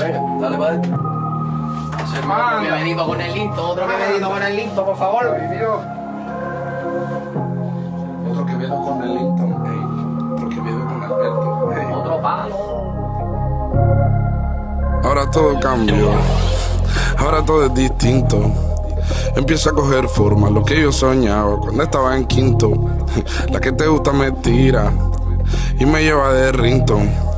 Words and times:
Venga, 0.00 0.20
dale 0.40 0.56
para 0.56 0.70
adentro. 0.70 1.10
Otro 1.92 2.62
que 2.62 2.70
venido 2.70 3.06
con 3.06 3.20
el 3.20 3.34
listo, 3.34 3.68
otro 3.68 3.86
que 3.86 3.96
venido 3.96 4.30
con 4.30 4.42
el 4.42 4.56
listo, 4.56 4.86
por 4.86 4.96
favor. 4.96 5.26
Otro 8.30 8.46
que 8.46 8.54
veo 8.54 8.82
con 8.82 9.02
el 9.02 9.14
Linton, 9.14 9.66
ey. 9.66 10.32
Otro 10.32 10.48
que 10.48 10.60
veo 10.60 10.86
con 10.86 11.02
Alberto, 11.02 11.72
ey. 11.72 11.92
Otro 11.92 12.22
palo. 12.22 12.56
Ahora 15.04 15.30
todo 15.30 15.60
cambió. 15.60 16.12
Ahora 17.18 17.44
todo 17.44 17.66
es 17.66 17.74
distinto. 17.74 18.50
Empieza 19.36 19.68
a 19.70 19.72
coger 19.74 20.08
forma 20.08 20.48
lo 20.48 20.64
que 20.64 20.80
yo 20.80 20.92
soñaba 20.92 21.58
cuando 21.58 21.82
estaba 21.82 22.16
en 22.16 22.24
quinto. 22.26 22.72
La 23.50 23.60
que 23.60 23.72
te 23.72 23.86
gusta 23.86 24.12
me 24.12 24.32
tira 24.32 24.90
y 25.78 25.84
me 25.84 26.02
lleva 26.02 26.32
de 26.32 26.52
Rington. 26.52 27.29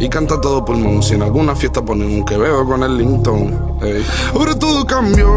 Y 0.00 0.08
canta 0.08 0.40
todo 0.40 0.64
pulmón. 0.64 1.02
Si 1.02 1.14
en 1.14 1.22
alguna 1.22 1.54
fiesta 1.54 1.82
ponen 1.82 2.08
un 2.08 2.24
Quevedo 2.24 2.64
con 2.64 2.82
el 2.82 2.96
Linton. 2.96 3.78
Ahora 4.34 4.58
todo 4.58 4.84
cambió. 4.86 5.28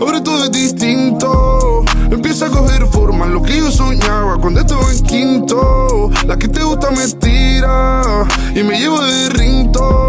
Ahora 0.00 0.22
todo 0.22 0.44
es 0.44 0.52
distinto. 0.52 1.84
Empieza 2.10 2.46
a 2.46 2.50
coger 2.50 2.86
forma 2.86 3.26
lo 3.26 3.42
que 3.42 3.56
yo 3.58 3.70
soñaba 3.70 4.38
cuando 4.38 4.60
estaba 4.60 4.90
en 4.90 5.02
quinto. 5.04 6.10
La 6.26 6.36
que 6.36 6.48
te 6.48 6.62
gusta 6.62 6.90
me 6.90 7.06
tira 7.08 8.26
y 8.54 8.62
me 8.62 8.78
lleva 8.78 9.04
de 9.04 9.28
Rington. 9.30 10.03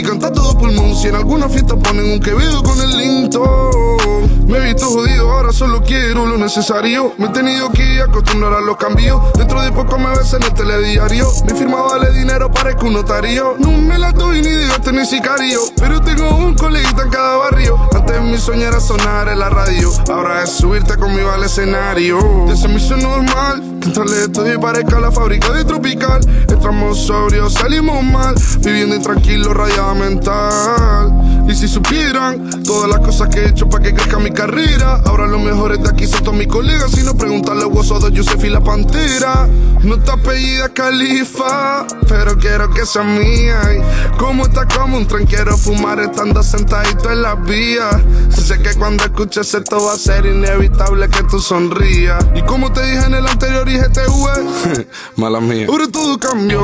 Y 0.00 0.02
canta 0.02 0.32
todo 0.32 0.56
pulmón. 0.56 0.96
Si 0.96 1.08
en 1.08 1.14
alguna 1.14 1.46
fiesta 1.46 1.76
ponen 1.76 2.12
un 2.12 2.20
Quevedo 2.20 2.62
con 2.62 2.80
el 2.80 2.96
Linton. 2.96 4.46
Me 4.46 4.56
he 4.56 4.72
visto 4.72 4.86
jodido, 4.86 5.30
ahora 5.30 5.52
solo 5.52 5.82
quiero 5.82 6.24
lo 6.24 6.38
necesario. 6.38 7.12
Me 7.18 7.26
he 7.26 7.28
tenido 7.28 7.70
que 7.70 8.00
acostumbrar 8.00 8.54
a 8.54 8.60
los 8.62 8.78
cambios. 8.78 9.20
Dentro 9.34 9.60
de 9.60 9.70
poco 9.72 9.98
me 9.98 10.08
ves 10.16 10.32
en 10.32 10.42
el 10.42 10.54
telediario. 10.54 11.28
Mi 11.46 11.52
firma 11.52 11.82
vale 11.82 12.12
dinero, 12.18 12.50
parezco 12.50 12.86
un 12.86 12.94
notario. 12.94 13.56
No 13.58 13.72
me 13.72 13.98
la 13.98 14.10
doy 14.12 14.40
ni 14.40 14.48
gasto 14.68 14.90
ni 14.90 15.04
sicario. 15.04 15.60
Pero 15.76 16.00
tengo 16.00 16.30
un 16.34 16.54
coleguita 16.54 17.02
en 17.02 17.10
cada 17.10 17.36
barrio. 17.36 17.78
Antes 17.92 18.22
mi 18.22 18.38
sueño 18.38 18.68
era 18.68 18.80
sonar 18.80 19.28
en 19.28 19.38
la 19.38 19.50
radio. 19.50 19.92
Ahora 20.10 20.44
es 20.44 20.50
subirte 20.50 20.96
conmigo 20.96 21.30
al 21.30 21.44
escenario. 21.44 22.46
Ya 22.48 22.56
se 22.56 22.68
me 22.68 22.76
hizo 22.76 22.96
normal. 22.96 23.79
Que 23.90 23.98
entrarle 23.98 24.22
esto 24.22 24.46
y 24.46 24.56
parezca 24.56 25.00
la 25.00 25.10
fábrica 25.10 25.52
de 25.52 25.64
Tropical. 25.64 26.20
Entramos 26.48 26.96
sobrios, 26.96 27.54
salimos 27.54 28.04
mal. 28.04 28.36
Viviendo 28.60 28.94
intranquilo, 28.94 29.52
rayada 29.52 29.94
mental. 29.94 31.29
Y 31.50 31.54
si 31.56 31.66
supieran 31.66 32.62
todas 32.62 32.88
las 32.88 33.00
cosas 33.00 33.28
que 33.28 33.40
he 33.40 33.48
hecho 33.48 33.68
para 33.68 33.82
que 33.82 33.92
crezca 33.92 34.20
mi 34.20 34.30
carrera. 34.30 35.02
Ahora 35.04 35.26
los 35.26 35.40
mejores 35.40 35.82
de 35.82 35.88
aquí 35.88 36.06
son 36.06 36.22
todos 36.22 36.36
mis 36.38 36.46
colegas. 36.46 36.92
Si 36.92 37.02
no 37.02 37.16
preguntarle 37.16 37.64
Wozo 37.64 37.98
de 37.98 38.12
Yusef 38.12 38.44
y 38.44 38.50
la 38.50 38.60
Pantera. 38.60 39.48
No 39.82 39.96
está 39.96 40.12
apellida 40.12 40.68
Califa, 40.68 41.88
pero 42.06 42.38
quiero 42.38 42.70
que 42.70 42.86
sea 42.86 43.02
mía. 43.02 43.60
Y 43.74 44.16
como 44.16 44.44
está 44.44 44.64
como 44.68 44.96
un 44.96 45.08
tren, 45.08 45.26
quiero 45.26 45.56
fumar 45.56 45.98
estando 45.98 46.40
sentadito 46.40 47.10
en 47.10 47.22
las 47.22 47.42
vías. 47.44 47.96
Sé 48.28 48.62
que 48.62 48.72
cuando 48.74 49.02
escuches 49.02 49.52
esto 49.52 49.84
va 49.84 49.94
a 49.94 49.96
ser 49.96 50.26
inevitable 50.26 51.08
que 51.08 51.24
tú 51.24 51.40
sonrías. 51.40 52.24
Y 52.36 52.42
como 52.42 52.72
te 52.72 52.80
dije 52.86 53.06
en 53.06 53.14
el 53.14 53.26
anterior 53.26 53.68
IGTV, 53.68 54.86
mala 55.16 55.40
mía. 55.40 55.66
Ahora 55.68 55.88
todo 55.88 56.16
cambió, 56.16 56.60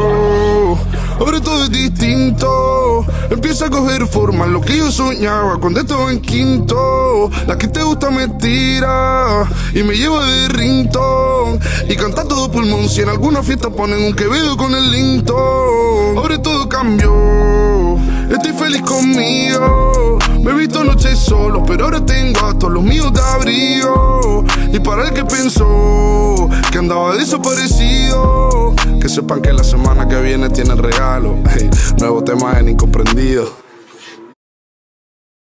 ahora 1.19 1.41
todo 1.41 1.65
es 1.65 1.71
distinto. 1.71 2.66
Empieza 3.59 3.75
a 3.75 3.81
coger 3.81 4.07
forma 4.07 4.47
lo 4.47 4.61
que 4.61 4.77
yo 4.77 4.93
soñaba 4.93 5.59
cuando 5.59 5.81
estaba 5.81 6.13
en 6.13 6.21
quinto. 6.21 7.31
La 7.47 7.57
que 7.57 7.67
te 7.67 7.83
gusta 7.83 8.11
me 8.11 8.29
tira 8.29 9.49
y 9.73 9.83
me 9.83 9.97
lleva 9.97 10.27
de 10.27 10.49
rington. 10.49 11.59
Y 11.89 11.97
canta 11.97 12.25
todo 12.25 12.53
pulmón. 12.53 12.87
Si 12.87 13.01
en 13.01 13.09
alguna 13.09 13.43
fiesta 13.43 13.71
ponen 13.71 14.03
un 14.05 14.13
Quevedo 14.13 14.59
con 14.59 14.75
el 14.75 14.91
Linton. 14.91 16.19
Ahora 16.19 16.43
todo 16.43 16.69
cambió. 16.69 17.97
Estoy 18.31 18.53
feliz 18.53 18.83
conmigo. 18.83 20.16
Me 20.47 20.53
he 20.53 20.55
visto 20.55 20.85
noches 20.85 21.19
solo, 21.19 21.65
pero 21.65 21.87
ahora 21.87 22.07
tengo 22.07 22.47
a 22.47 22.57
todos 22.57 22.73
los 22.75 22.85
míos 22.85 23.13
de 23.13 23.21
abrigo. 23.21 24.45
Y 24.73 24.79
para 24.79 25.09
el 25.09 25.13
que 25.13 25.25
pensó 25.25 26.49
que 26.71 26.79
andaba 26.79 27.17
desaparecido, 27.17 28.73
que 29.01 29.09
sepan 29.09 29.43
que 29.43 29.53
la 29.53 29.65
semana 29.65 30.07
que 30.07 30.21
viene 30.21 30.49
tiene 30.51 30.77
regalo. 30.77 31.35
Hey, 31.51 31.69
nuevo 31.99 32.23
tema 32.23 32.61
en 32.61 32.69
Incomprendido. 32.69 33.66